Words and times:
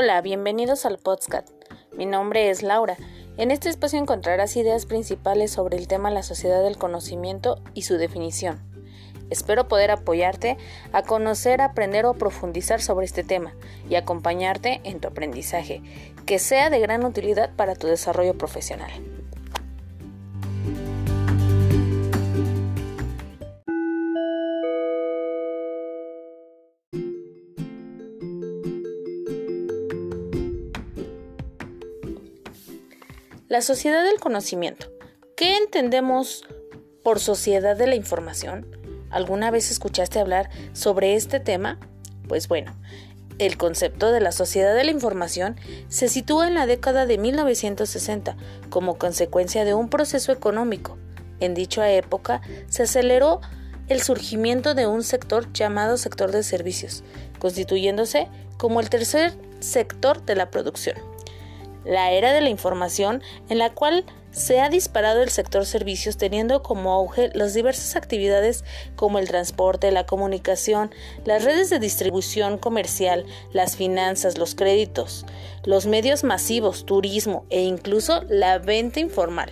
Hola, 0.00 0.20
bienvenidos 0.20 0.86
al 0.86 0.98
podcast. 0.98 1.48
Mi 1.96 2.06
nombre 2.06 2.50
es 2.50 2.62
Laura. 2.62 2.96
En 3.36 3.50
este 3.50 3.68
espacio 3.68 3.98
encontrarás 3.98 4.56
ideas 4.56 4.86
principales 4.86 5.50
sobre 5.50 5.76
el 5.76 5.88
tema 5.88 6.12
la 6.12 6.22
sociedad 6.22 6.62
del 6.62 6.78
conocimiento 6.78 7.60
y 7.74 7.82
su 7.82 7.96
definición. 7.96 8.60
Espero 9.28 9.66
poder 9.66 9.90
apoyarte 9.90 10.56
a 10.92 11.02
conocer, 11.02 11.60
aprender 11.60 12.06
o 12.06 12.14
profundizar 12.14 12.80
sobre 12.80 13.06
este 13.06 13.24
tema 13.24 13.56
y 13.90 13.96
acompañarte 13.96 14.80
en 14.84 15.00
tu 15.00 15.08
aprendizaje, 15.08 15.82
que 16.26 16.38
sea 16.38 16.70
de 16.70 16.78
gran 16.78 17.04
utilidad 17.04 17.50
para 17.56 17.74
tu 17.74 17.88
desarrollo 17.88 18.38
profesional. 18.38 19.17
La 33.48 33.62
sociedad 33.62 34.04
del 34.04 34.20
conocimiento. 34.20 34.88
¿Qué 35.34 35.56
entendemos 35.56 36.44
por 37.02 37.18
sociedad 37.18 37.78
de 37.78 37.86
la 37.86 37.94
información? 37.94 38.66
¿Alguna 39.08 39.50
vez 39.50 39.70
escuchaste 39.70 40.20
hablar 40.20 40.50
sobre 40.74 41.14
este 41.14 41.40
tema? 41.40 41.78
Pues 42.28 42.46
bueno, 42.46 42.78
el 43.38 43.56
concepto 43.56 44.12
de 44.12 44.20
la 44.20 44.32
sociedad 44.32 44.74
de 44.74 44.84
la 44.84 44.90
información 44.90 45.56
se 45.88 46.08
sitúa 46.08 46.46
en 46.46 46.56
la 46.56 46.66
década 46.66 47.06
de 47.06 47.16
1960 47.16 48.36
como 48.68 48.98
consecuencia 48.98 49.64
de 49.64 49.72
un 49.72 49.88
proceso 49.88 50.30
económico. 50.30 50.98
En 51.40 51.54
dicha 51.54 51.90
época 51.90 52.42
se 52.68 52.82
aceleró 52.82 53.40
el 53.88 54.02
surgimiento 54.02 54.74
de 54.74 54.86
un 54.86 55.02
sector 55.02 55.50
llamado 55.54 55.96
sector 55.96 56.32
de 56.32 56.42
servicios, 56.42 57.02
constituyéndose 57.38 58.28
como 58.58 58.80
el 58.80 58.90
tercer 58.90 59.32
sector 59.60 60.22
de 60.26 60.34
la 60.34 60.50
producción 60.50 61.07
la 61.84 62.12
era 62.12 62.32
de 62.32 62.40
la 62.40 62.48
información 62.48 63.22
en 63.48 63.58
la 63.58 63.70
cual 63.70 64.04
se 64.30 64.60
ha 64.60 64.68
disparado 64.68 65.22
el 65.22 65.30
sector 65.30 65.64
servicios 65.66 66.16
teniendo 66.16 66.62
como 66.62 66.92
auge 66.92 67.30
las 67.34 67.54
diversas 67.54 67.96
actividades 67.96 68.64
como 68.94 69.18
el 69.18 69.26
transporte, 69.26 69.90
la 69.90 70.06
comunicación, 70.06 70.90
las 71.24 71.44
redes 71.44 71.70
de 71.70 71.78
distribución 71.78 72.58
comercial, 72.58 73.24
las 73.52 73.76
finanzas, 73.76 74.38
los 74.38 74.54
créditos, 74.54 75.24
los 75.64 75.86
medios 75.86 76.24
masivos, 76.24 76.84
turismo 76.86 77.46
e 77.50 77.62
incluso 77.62 78.22
la 78.28 78.58
venta 78.58 79.00
informal. 79.00 79.50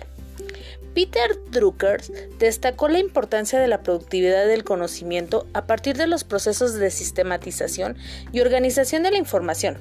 Peter 0.93 1.39
Drucker 1.51 2.01
destacó 2.39 2.87
la 2.87 2.97
importancia 2.97 3.59
de 3.59 3.67
la 3.67 3.83
productividad 3.83 4.47
del 4.47 4.63
conocimiento 4.63 5.45
a 5.53 5.67
partir 5.67 5.95
de 5.95 6.07
los 6.07 6.23
procesos 6.23 6.73
de 6.73 6.89
sistematización 6.89 7.97
y 8.31 8.39
organización 8.39 9.03
de 9.03 9.11
la 9.11 9.19
información, 9.19 9.77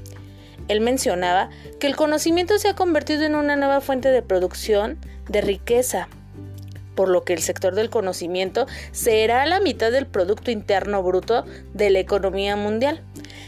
él 0.68 0.80
mencionaba 0.80 1.50
que 1.78 1.86
el 1.86 1.96
conocimiento 1.96 2.58
se 2.58 2.68
ha 2.68 2.74
convertido 2.74 3.24
en 3.24 3.34
una 3.34 3.56
nueva 3.56 3.80
fuente 3.80 4.10
de 4.10 4.22
producción 4.22 4.98
de 5.28 5.40
riqueza, 5.40 6.08
por 6.94 7.08
lo 7.08 7.24
que 7.24 7.34
el 7.34 7.40
sector 7.40 7.74
del 7.74 7.90
conocimiento 7.90 8.66
será 8.90 9.46
la 9.46 9.60
mitad 9.60 9.92
del 9.92 10.06
Producto 10.06 10.50
Interno 10.50 11.02
Bruto 11.02 11.44
de 11.74 11.90
la 11.90 12.00
economía 12.00 12.56
mundial. 12.56 13.02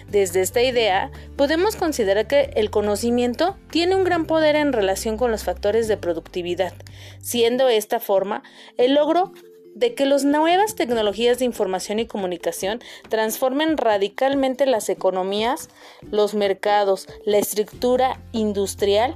Desde 0.09 0.41
esta 0.41 0.63
idea, 0.63 1.11
podemos 1.37 1.77
considerar 1.77 2.27
que 2.27 2.51
el 2.55 2.71
conocimiento 2.71 3.57
tiene 3.71 3.95
un 3.95 4.05
gran 4.05 4.27
poder 4.27 4.57
en 4.57 4.73
relación 4.73 5.17
con 5.17 5.31
los 5.31 5.45
factores 5.45 5.89
de 5.89 5.97
productividad, 5.97 6.73
siendo 7.21 7.69
esta 7.69 8.01
forma 8.01 8.43
el 8.77 8.95
logro 8.95 9.33
de 9.79 9.95
que 9.95 10.07
las 10.07 10.25
nuevas 10.25 10.75
tecnologías 10.75 11.39
de 11.39 11.45
información 11.45 12.01
y 12.01 12.07
comunicación 12.07 12.81
transformen 13.09 13.77
radicalmente 13.77 14.67
las 14.67 14.89
economías, 14.89 15.69
los 16.11 16.35
mercados, 16.35 17.07
la 17.25 17.39
estructura 17.39 18.21
industrial, 18.33 19.15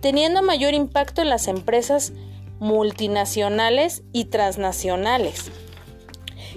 teniendo 0.00 0.42
mayor 0.42 0.74
impacto 0.74 1.22
en 1.22 1.28
las 1.28 1.48
empresas 1.48 2.12
multinacionales 2.60 4.04
y 4.12 4.26
transnacionales 4.26 5.50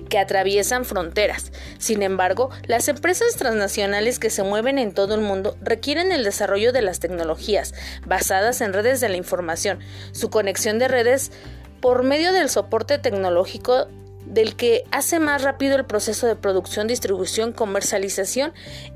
que 0.10 0.20
atraviesan 0.20 0.86
fronteras. 0.86 1.52
Sin 1.80 2.04
embargo, 2.04 2.52
las 2.68 2.88
empresas 2.88 3.36
transnacionales 3.36 4.20
que 4.20 4.30
se 4.30 4.44
mueven 4.44 4.78
en 4.78 4.94
todo 4.94 5.16
el 5.16 5.22
mundo 5.22 5.58
requieren 5.62 6.12
el 6.12 6.24
desarrollo 6.24 6.72
de 6.72 6.84
las 6.84 7.00
tecnologías 7.00 7.74
basadas 8.06 8.62
en 8.62 8.74
redes 8.74 9.02
de 9.02 9.10
la 9.10 9.18
información, 9.18 9.80
su 10.12 10.30
conexión 10.30 10.78
de 10.78 10.88
redes 10.88 11.32
por 11.82 12.04
medio 12.04 12.34
del 12.34 12.50
soporte 12.50 12.98
tecnológico 12.98 13.88
del 14.26 14.56
que 14.56 14.84
hace 14.92 15.20
más 15.20 15.42
rápido 15.42 15.76
el 15.76 15.86
proceso 15.86 16.28
de 16.28 16.36
producción, 16.36 16.88
distribución, 16.88 17.52
comercialización 17.52 18.54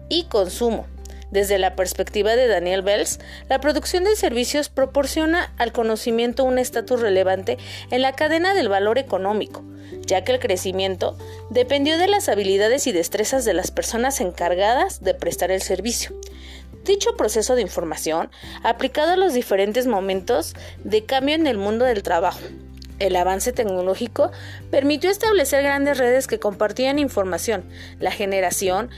y 0.09 0.25
consumo. 0.25 0.85
Desde 1.31 1.57
la 1.57 1.75
perspectiva 1.75 2.35
de 2.35 2.47
Daniel 2.47 2.83
Bells, 2.83 3.19
la 3.49 3.59
producción 3.59 4.03
de 4.03 4.15
servicios 4.15 4.69
proporciona 4.69 5.51
al 5.57 5.71
conocimiento 5.71 6.43
un 6.43 6.59
estatus 6.59 7.01
relevante 7.01 7.57
en 7.89 8.03
la 8.03 8.13
cadena 8.13 8.53
del 8.53 8.69
valor 8.69 8.99
económico, 8.99 9.63
ya 10.05 10.23
que 10.23 10.31
el 10.31 10.39
crecimiento 10.39 11.17
dependió 11.49 11.97
de 11.97 12.07
las 12.07 12.29
habilidades 12.29 12.85
y 12.85 12.91
destrezas 12.91 13.45
de 13.45 13.55
las 13.55 13.71
personas 13.71 14.21
encargadas 14.21 15.03
de 15.03 15.15
prestar 15.15 15.49
el 15.49 15.63
servicio. 15.63 16.15
Dicho 16.85 17.17
proceso 17.17 17.55
de 17.55 17.63
información, 17.63 18.29
aplicado 18.61 19.13
a 19.13 19.17
los 19.17 19.33
diferentes 19.33 19.87
momentos 19.87 20.53
de 20.83 21.03
cambio 21.05 21.33
en 21.33 21.47
el 21.47 21.57
mundo 21.57 21.85
del 21.85 22.03
trabajo, 22.03 22.41
el 23.03 23.15
avance 23.15 23.51
tecnológico 23.51 24.31
permitió 24.71 25.09
establecer 25.09 25.63
grandes 25.63 25.97
redes 25.97 26.27
que 26.27 26.39
compartían 26.39 26.99
información, 26.99 27.65
la 27.99 28.11
generación, 28.11 28.89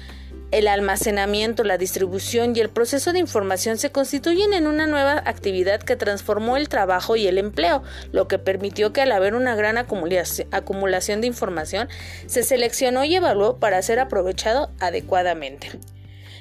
el 0.52 0.68
almacenamiento, 0.68 1.64
la 1.64 1.78
distribución 1.78 2.56
y 2.56 2.60
el 2.60 2.70
proceso 2.70 3.14
de 3.14 3.20
información 3.20 3.78
se 3.78 3.92
constituyen 3.92 4.54
en 4.54 4.68
una 4.68 4.86
nueva 4.86 5.24
actividad 5.26 5.82
que 5.82 5.96
transformó 5.96 6.56
el 6.56 6.70
trabajo 6.70 7.16
y 7.16 7.28
el 7.28 7.40
empleo, 7.40 7.84
lo 8.12 8.28
que 8.28 8.38
permitió 8.38 8.94
que 8.94 9.02
al 9.02 9.12
haber 9.12 9.34
una 9.34 9.56
gran 9.56 9.78
acumulación 9.78 11.22
de 11.22 11.28
información 11.28 11.90
se 12.28 12.44
seleccionó 12.44 13.04
y 13.04 13.16
evaluó 13.16 13.58
para 13.58 13.82
ser 13.82 14.00
aprovechado 14.00 14.70
adecuadamente. 14.80 15.72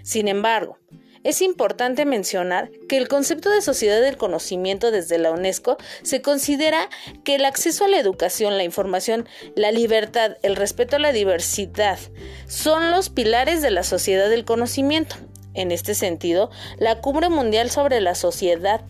Sin 0.02 0.28
embargo, 0.28 0.78
es 1.24 1.40
importante 1.40 2.04
mencionar 2.04 2.70
que 2.86 2.98
el 2.98 3.08
concepto 3.08 3.50
de 3.50 3.62
sociedad 3.62 4.00
del 4.02 4.18
conocimiento 4.18 4.90
desde 4.90 5.18
la 5.18 5.32
UNESCO 5.32 5.78
se 6.02 6.20
considera 6.20 6.90
que 7.24 7.36
el 7.36 7.46
acceso 7.46 7.86
a 7.86 7.88
la 7.88 7.98
educación, 7.98 8.58
la 8.58 8.64
información, 8.64 9.26
la 9.56 9.72
libertad, 9.72 10.36
el 10.42 10.54
respeto 10.54 10.96
a 10.96 11.00
la 11.00 11.12
diversidad 11.12 11.98
son 12.46 12.90
los 12.90 13.08
pilares 13.08 13.62
de 13.62 13.70
la 13.70 13.82
sociedad 13.82 14.28
del 14.28 14.44
conocimiento. 14.44 15.16
En 15.54 15.72
este 15.72 15.94
sentido, 15.94 16.50
la 16.78 17.00
Cumbre 17.00 17.30
Mundial 17.30 17.70
sobre 17.70 18.00
la 18.00 18.14
Sociedad 18.14 18.82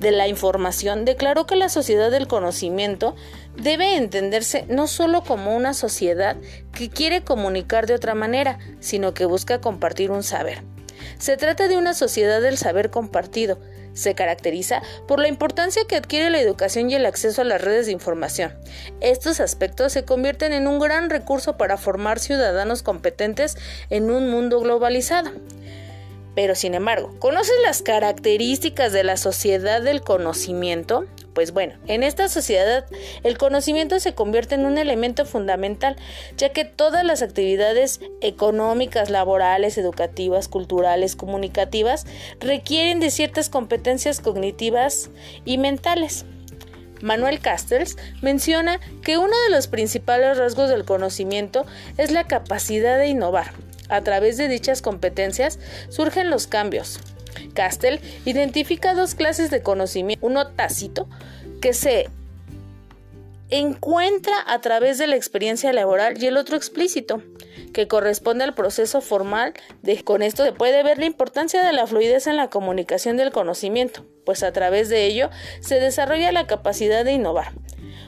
de 0.00 0.10
la 0.12 0.28
Información 0.28 1.04
declaró 1.04 1.46
que 1.46 1.56
la 1.56 1.68
sociedad 1.68 2.10
del 2.10 2.26
conocimiento 2.26 3.16
debe 3.56 3.96
entenderse 3.96 4.64
no 4.68 4.86
solo 4.86 5.22
como 5.22 5.54
una 5.54 5.74
sociedad 5.74 6.36
que 6.72 6.88
quiere 6.88 7.22
comunicar 7.22 7.86
de 7.86 7.94
otra 7.94 8.14
manera, 8.14 8.58
sino 8.80 9.14
que 9.14 9.26
busca 9.26 9.60
compartir 9.60 10.10
un 10.10 10.22
saber. 10.22 10.75
Se 11.18 11.36
trata 11.36 11.68
de 11.68 11.76
una 11.76 11.94
sociedad 11.94 12.40
del 12.40 12.58
saber 12.58 12.90
compartido. 12.90 13.58
Se 13.94 14.14
caracteriza 14.14 14.82
por 15.08 15.20
la 15.20 15.28
importancia 15.28 15.82
que 15.88 15.96
adquiere 15.96 16.28
la 16.28 16.40
educación 16.40 16.90
y 16.90 16.94
el 16.94 17.06
acceso 17.06 17.40
a 17.40 17.44
las 17.44 17.62
redes 17.62 17.86
de 17.86 17.92
información. 17.92 18.52
Estos 19.00 19.40
aspectos 19.40 19.92
se 19.92 20.04
convierten 20.04 20.52
en 20.52 20.66
un 20.66 20.78
gran 20.78 21.08
recurso 21.08 21.56
para 21.56 21.78
formar 21.78 22.18
ciudadanos 22.18 22.82
competentes 22.82 23.56
en 23.88 24.10
un 24.10 24.28
mundo 24.30 24.60
globalizado. 24.60 25.30
Pero 26.34 26.54
sin 26.54 26.74
embargo, 26.74 27.14
¿conoces 27.18 27.54
las 27.64 27.80
características 27.80 28.92
de 28.92 29.04
la 29.04 29.16
sociedad 29.16 29.80
del 29.80 30.02
conocimiento? 30.02 31.06
Pues 31.36 31.52
bueno, 31.52 31.74
en 31.86 32.02
esta 32.02 32.30
sociedad 32.30 32.86
el 33.22 33.36
conocimiento 33.36 34.00
se 34.00 34.14
convierte 34.14 34.54
en 34.54 34.64
un 34.64 34.78
elemento 34.78 35.26
fundamental, 35.26 35.96
ya 36.38 36.48
que 36.48 36.64
todas 36.64 37.04
las 37.04 37.20
actividades 37.20 38.00
económicas, 38.22 39.10
laborales, 39.10 39.76
educativas, 39.76 40.48
culturales, 40.48 41.14
comunicativas 41.14 42.06
requieren 42.40 43.00
de 43.00 43.10
ciertas 43.10 43.50
competencias 43.50 44.20
cognitivas 44.20 45.10
y 45.44 45.58
mentales. 45.58 46.24
Manuel 47.02 47.40
Castells 47.40 47.98
menciona 48.22 48.80
que 49.02 49.18
uno 49.18 49.34
de 49.44 49.54
los 49.54 49.66
principales 49.66 50.38
rasgos 50.38 50.70
del 50.70 50.86
conocimiento 50.86 51.66
es 51.98 52.12
la 52.12 52.24
capacidad 52.24 52.96
de 52.96 53.08
innovar 53.08 53.52
a 53.90 54.00
través 54.00 54.38
de 54.38 54.48
dichas 54.48 54.80
competencias 54.80 55.58
surgen 55.90 56.30
los 56.30 56.46
cambios. 56.46 56.98
Castell 57.54 58.00
identifica 58.24 58.94
dos 58.94 59.14
clases 59.14 59.50
de 59.50 59.62
conocimiento, 59.62 60.26
uno 60.26 60.48
tácito, 60.48 61.08
que 61.60 61.72
se 61.72 62.08
encuentra 63.48 64.34
a 64.46 64.60
través 64.60 64.98
de 64.98 65.06
la 65.06 65.16
experiencia 65.16 65.72
laboral 65.72 66.20
y 66.22 66.26
el 66.26 66.36
otro 66.36 66.56
explícito, 66.56 67.22
que 67.72 67.88
corresponde 67.88 68.44
al 68.44 68.54
proceso 68.54 69.00
formal 69.00 69.54
de 69.82 70.02
con 70.02 70.22
esto 70.22 70.44
se 70.44 70.52
puede 70.52 70.82
ver 70.82 70.98
la 70.98 71.04
importancia 71.04 71.62
de 71.62 71.72
la 71.72 71.86
fluidez 71.86 72.26
en 72.26 72.36
la 72.36 72.48
comunicación 72.48 73.16
del 73.16 73.32
conocimiento, 73.32 74.04
pues 74.24 74.42
a 74.42 74.52
través 74.52 74.88
de 74.88 75.04
ello 75.06 75.30
se 75.60 75.78
desarrolla 75.78 76.32
la 76.32 76.46
capacidad 76.46 77.04
de 77.04 77.12
innovar. 77.12 77.52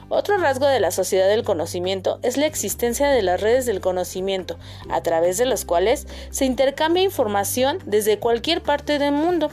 Otro 0.09 0.37
rasgo 0.37 0.65
de 0.65 0.79
la 0.79 0.89
sociedad 0.89 1.27
del 1.27 1.43
conocimiento 1.43 2.19
es 2.23 2.35
la 2.35 2.47
existencia 2.47 3.09
de 3.09 3.21
las 3.21 3.39
redes 3.39 3.67
del 3.67 3.79
conocimiento, 3.79 4.57
a 4.89 5.01
través 5.01 5.37
de 5.37 5.45
las 5.45 5.65
cuales 5.65 6.07
se 6.31 6.45
intercambia 6.45 7.03
información 7.03 7.77
desde 7.85 8.17
cualquier 8.17 8.63
parte 8.63 8.97
del 8.97 9.11
mundo. 9.11 9.51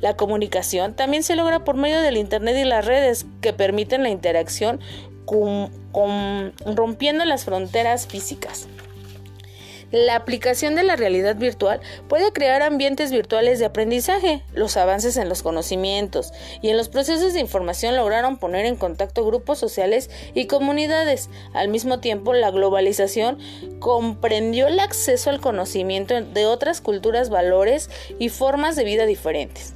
La 0.00 0.14
comunicación 0.14 0.94
también 0.94 1.22
se 1.22 1.36
logra 1.36 1.64
por 1.64 1.76
medio 1.76 2.00
del 2.00 2.18
Internet 2.18 2.56
y 2.58 2.64
las 2.64 2.84
redes 2.84 3.26
que 3.40 3.52
permiten 3.52 4.02
la 4.02 4.10
interacción 4.10 4.80
rompiendo 6.64 7.24
las 7.24 7.44
fronteras 7.44 8.06
físicas. 8.06 8.68
La 10.04 10.14
aplicación 10.14 10.74
de 10.74 10.82
la 10.82 10.94
realidad 10.94 11.36
virtual 11.36 11.80
puede 12.06 12.30
crear 12.30 12.60
ambientes 12.60 13.10
virtuales 13.10 13.58
de 13.58 13.64
aprendizaje. 13.64 14.42
Los 14.52 14.76
avances 14.76 15.16
en 15.16 15.30
los 15.30 15.42
conocimientos 15.42 16.32
y 16.60 16.68
en 16.68 16.76
los 16.76 16.90
procesos 16.90 17.32
de 17.32 17.40
información 17.40 17.96
lograron 17.96 18.36
poner 18.36 18.66
en 18.66 18.76
contacto 18.76 19.24
grupos 19.24 19.58
sociales 19.58 20.10
y 20.34 20.48
comunidades. 20.48 21.30
Al 21.54 21.68
mismo 21.68 21.98
tiempo, 21.98 22.34
la 22.34 22.50
globalización 22.50 23.38
comprendió 23.78 24.66
el 24.66 24.80
acceso 24.80 25.30
al 25.30 25.40
conocimiento 25.40 26.20
de 26.20 26.44
otras 26.44 26.82
culturas, 26.82 27.30
valores 27.30 27.88
y 28.18 28.28
formas 28.28 28.76
de 28.76 28.84
vida 28.84 29.06
diferentes 29.06 29.72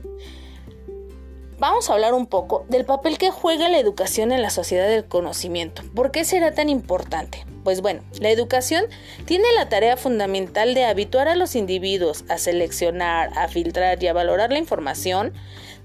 vamos 1.59 1.91
a 1.91 1.93
hablar 1.93 2.15
un 2.15 2.27
poco 2.27 2.65
del 2.71 2.87
papel 2.87 3.19
que 3.19 3.31
juega 3.31 3.69
la 3.69 3.79
educación 3.79 4.33
en 4.33 4.41
la 4.41 4.49
sociedad 4.49 4.89
del 4.89 5.05
conocimiento. 5.05 5.83
¿Por 5.95 6.11
qué 6.11 6.25
será 6.25 6.53
tan 6.53 6.71
importante? 6.71 7.45
Pues 7.65 7.83
bueno, 7.83 8.03
la 8.21 8.31
educación 8.31 8.85
tiene 9.27 9.45
la 9.55 9.69
tarea 9.69 9.97
fundamental 9.97 10.75
de 10.75 10.85
habituar 10.85 11.29
a 11.29 11.37
los 11.37 11.55
individuos 11.57 12.25
a 12.29 12.39
seleccionar, 12.39 13.31
a 13.37 13.49
filtrar 13.49 14.03
y 14.03 14.07
a 14.07 14.13
valorar 14.13 14.51
la 14.51 14.59
información, 14.59 15.33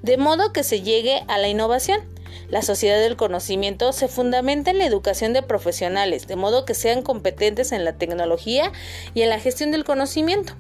de 0.01 0.17
modo 0.17 0.53
que 0.53 0.63
se 0.63 0.81
llegue 0.81 1.23
a 1.27 1.37
la 1.37 1.47
innovación. 1.47 1.99
La 2.49 2.61
sociedad 2.61 2.99
del 2.99 3.17
conocimiento 3.17 3.91
se 3.91 4.07
fundamenta 4.07 4.71
en 4.71 4.77
la 4.77 4.85
educación 4.85 5.33
de 5.33 5.41
profesionales, 5.41 6.27
de 6.27 6.35
modo 6.35 6.65
que 6.65 6.73
sean 6.73 7.01
competentes 7.01 7.71
en 7.71 7.83
la 7.83 7.93
tecnología 7.93 8.71
y 9.13 9.21
en 9.21 9.29
la 9.29 9.39
gestión 9.39 9.71
del 9.71 9.83
conocimiento. 9.83 10.53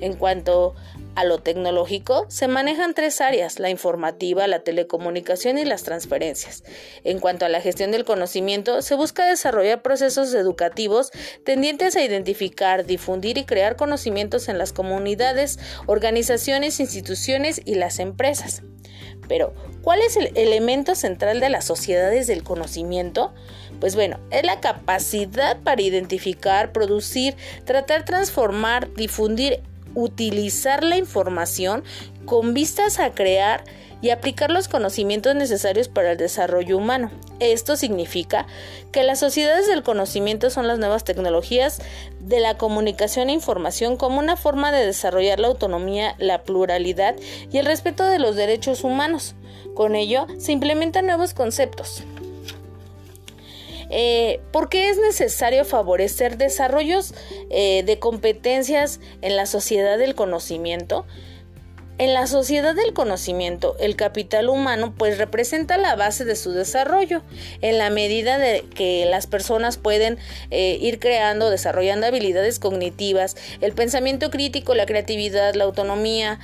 En 0.00 0.14
cuanto 0.14 0.74
a 1.14 1.24
lo 1.24 1.38
tecnológico, 1.38 2.26
se 2.28 2.48
manejan 2.48 2.94
tres 2.94 3.20
áreas, 3.20 3.58
la 3.58 3.70
informativa, 3.70 4.46
la 4.46 4.60
telecomunicación 4.60 5.58
y 5.58 5.64
las 5.64 5.84
transferencias. 5.84 6.64
En 7.04 7.20
cuanto 7.20 7.44
a 7.44 7.48
la 7.48 7.60
gestión 7.60 7.92
del 7.92 8.04
conocimiento, 8.04 8.82
se 8.82 8.94
busca 8.94 9.24
desarrollar 9.26 9.82
procesos 9.82 10.34
educativos 10.34 11.10
tendientes 11.44 11.96
a 11.96 12.02
identificar, 12.02 12.84
difundir 12.84 13.38
y 13.38 13.44
crear 13.44 13.76
conocimientos 13.76 14.48
en 14.48 14.58
las 14.58 14.72
comunidades, 14.72 15.58
organizaciones, 15.86 16.80
instituciones 16.80 17.60
y 17.64 17.76
las 17.76 17.98
empresas. 17.98 18.62
Pero, 19.28 19.54
¿cuál 19.82 20.00
es 20.00 20.16
el 20.16 20.32
elemento 20.34 20.94
central 20.94 21.40
de 21.40 21.48
las 21.48 21.64
sociedades 21.64 22.26
del 22.26 22.42
conocimiento? 22.42 23.32
Pues 23.80 23.94
bueno, 23.94 24.20
es 24.30 24.44
la 24.44 24.60
capacidad 24.60 25.60
para 25.62 25.82
identificar, 25.82 26.72
producir, 26.72 27.34
tratar, 27.64 28.04
transformar, 28.04 28.92
difundir 28.94 29.62
utilizar 29.94 30.84
la 30.84 30.96
información 30.96 31.84
con 32.24 32.54
vistas 32.54 32.98
a 32.98 33.12
crear 33.12 33.64
y 34.04 34.10
aplicar 34.10 34.50
los 34.50 34.68
conocimientos 34.68 35.34
necesarios 35.34 35.88
para 35.88 36.12
el 36.12 36.18
desarrollo 36.18 36.76
humano. 36.76 37.10
Esto 37.40 37.74
significa 37.74 38.46
que 38.92 39.02
las 39.02 39.18
sociedades 39.18 39.66
del 39.66 39.82
conocimiento 39.82 40.50
son 40.50 40.68
las 40.68 40.78
nuevas 40.78 41.04
tecnologías 41.04 41.80
de 42.20 42.40
la 42.40 42.58
comunicación 42.58 43.30
e 43.30 43.32
información 43.32 43.96
como 43.96 44.18
una 44.18 44.36
forma 44.36 44.72
de 44.72 44.84
desarrollar 44.84 45.40
la 45.40 45.48
autonomía, 45.48 46.16
la 46.18 46.42
pluralidad 46.42 47.14
y 47.50 47.56
el 47.56 47.64
respeto 47.64 48.04
de 48.04 48.18
los 48.18 48.36
derechos 48.36 48.84
humanos. 48.84 49.36
Con 49.74 49.94
ello 49.94 50.26
se 50.38 50.52
implementan 50.52 51.06
nuevos 51.06 51.32
conceptos. 51.32 52.04
Eh, 53.96 54.40
¿Por 54.50 54.68
qué 54.68 54.88
es 54.88 54.98
necesario 54.98 55.64
favorecer 55.64 56.36
desarrollos 56.36 57.14
eh, 57.48 57.84
de 57.86 58.00
competencias 58.00 58.98
en 59.22 59.36
la 59.36 59.46
sociedad 59.46 59.98
del 59.98 60.16
conocimiento? 60.16 61.06
En 61.96 62.12
la 62.12 62.26
sociedad 62.26 62.74
del 62.74 62.92
conocimiento, 62.92 63.76
el 63.78 63.94
capital 63.94 64.48
humano 64.48 64.92
pues 64.98 65.16
representa 65.16 65.78
la 65.78 65.94
base 65.94 66.24
de 66.24 66.34
su 66.34 66.50
desarrollo, 66.50 67.22
en 67.60 67.78
la 67.78 67.88
medida 67.88 68.36
de 68.36 68.64
que 68.74 69.06
las 69.06 69.28
personas 69.28 69.78
pueden 69.78 70.18
eh, 70.50 70.76
ir 70.80 70.98
creando, 70.98 71.50
desarrollando 71.50 72.08
habilidades 72.08 72.58
cognitivas, 72.58 73.36
el 73.60 73.74
pensamiento 73.74 74.30
crítico, 74.30 74.74
la 74.74 74.86
creatividad, 74.86 75.54
la 75.54 75.64
autonomía, 75.64 76.40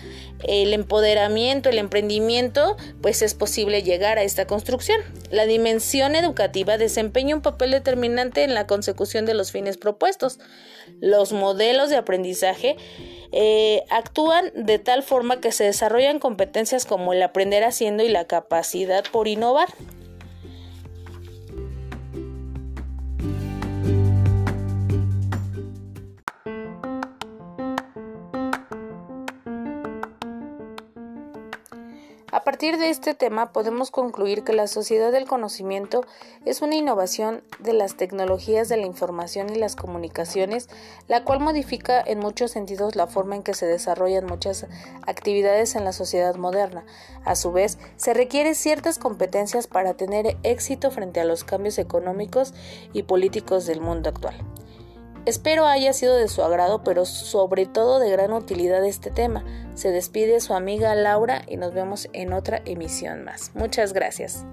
el 0.47 0.73
empoderamiento, 0.73 1.69
el 1.69 1.79
emprendimiento, 1.79 2.77
pues 3.03 3.21
es 3.21 3.35
posible 3.35 3.83
llegar 3.83 4.19
a 4.19 4.23
esta 4.23 4.47
construcción. 4.47 5.01
La 5.33 5.47
dimensión 5.47 6.15
educativa 6.15 6.79
desempeña 6.79 7.35
un 7.35 7.43
papel 7.43 7.73
determinante 7.73 8.45
en 8.45 8.55
la 8.55 8.69
consecución 8.69 9.27
de 9.27 9.35
los 9.35 9.51
fines 9.51 9.77
propuestos. 9.77 10.39
Los 11.01 11.33
modelos 11.33 11.91
de 11.91 11.97
aprendizaje 11.97 12.77
eh, 13.33 13.85
actúan 13.91 14.51
de 14.55 14.79
tal 14.79 15.03
forma 15.03 15.41
que 15.41 15.53
se 15.53 15.65
desarrollan 15.65 16.19
competencias 16.19 16.85
como 16.85 17.13
el 17.13 17.23
aprender 17.23 17.65
haciendo 17.65 18.03
y 18.03 18.09
la 18.09 18.27
capacidad 18.27 19.05
por 19.13 19.29
innovar. 19.29 19.69
A 32.41 32.43
partir 32.43 32.79
de 32.79 32.89
este 32.89 33.13
tema 33.13 33.53
podemos 33.53 33.91
concluir 33.91 34.45
que 34.45 34.55
la 34.55 34.67
sociedad 34.67 35.13
del 35.13 35.27
conocimiento 35.27 36.07
es 36.47 36.63
una 36.63 36.75
innovación 36.75 37.45
de 37.59 37.75
las 37.75 37.99
tecnologías 37.99 38.71
de 38.71 38.79
la 38.79 38.87
información 38.87 39.55
y 39.55 39.59
las 39.59 39.77
comunicaciones, 39.77 40.71
la 41.07 41.23
cual 41.23 41.41
modifica 41.41 42.01
en 42.01 42.19
muchos 42.19 42.53
sentidos 42.53 42.97
la 42.97 43.07
forma 43.07 43.37
en 43.37 43.43
que 43.43 43.53
se 43.53 43.67
desarrollan 43.67 44.25
muchas 44.25 44.67
actividades 45.07 45.75
en 45.75 45.85
la 45.85 45.93
sociedad 45.93 46.35
moderna. 46.37 46.87
A 47.27 47.37
su 47.37 47.53
vez, 47.53 47.77
se 47.97 48.15
requieren 48.15 48.55
ciertas 48.55 48.99
competencias 48.99 49.67
para 49.67 49.93
tener 49.93 50.39
éxito 50.43 50.91
frente 50.91 51.21
a 51.21 51.27
los 51.27 51.45
cambios 51.45 51.79
económicos 51.79 52.55
y 52.95 53.03
políticos 53.03 53.67
del 53.67 53.83
mundo 53.83 54.09
actual. 54.09 54.35
Espero 55.31 55.65
haya 55.65 55.93
sido 55.93 56.17
de 56.17 56.27
su 56.27 56.43
agrado, 56.43 56.83
pero 56.83 57.07
sobre 57.07 57.65
todo 57.65 58.01
de 58.01 58.11
gran 58.11 58.33
utilidad 58.33 58.85
este 58.85 59.13
tema. 59.13 59.45
Se 59.77 59.93
despide 59.93 60.41
su 60.41 60.55
amiga 60.55 60.93
Laura 60.97 61.43
y 61.47 61.57
nos 61.57 61.73
vemos 61.73 62.09
en 62.13 62.33
otra 62.33 62.61
emisión 62.65 63.23
más. 63.23 63.53
Muchas 63.55 63.93
gracias. 63.93 64.45